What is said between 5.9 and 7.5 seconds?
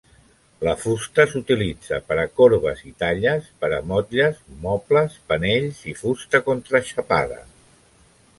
i fusta contraxapada.